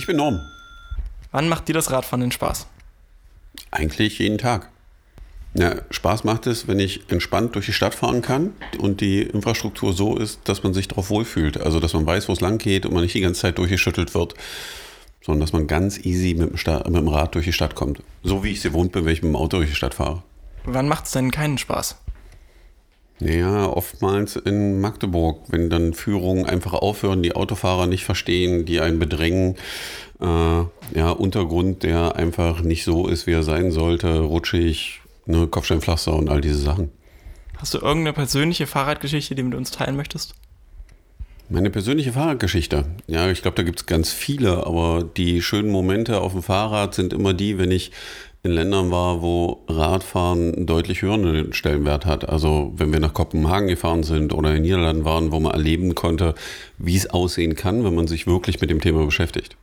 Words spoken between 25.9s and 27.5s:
Führungen einfach aufhören, die